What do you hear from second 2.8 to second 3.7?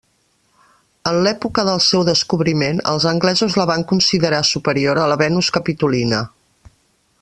els anglesos la